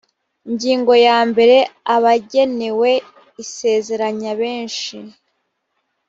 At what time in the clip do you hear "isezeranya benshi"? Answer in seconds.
3.43-4.97